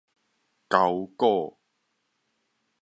[0.67, 1.59] 鉤股